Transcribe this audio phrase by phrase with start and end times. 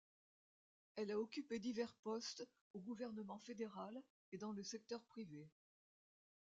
[0.95, 5.47] Elle a occupé divers postes au gouvernement fédéral et dans le secteur privé.